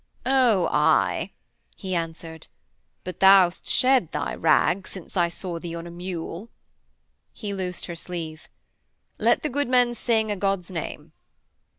[0.25, 1.29] 'Oh, aye!'
[1.75, 2.47] he answered.
[3.03, 6.49] 'But thou'st shed thy rags since I saw thee on a mule.'
[7.31, 8.49] He loosed her sleeve.
[9.19, 11.11] 'Let the good men sing, 'a God's name.'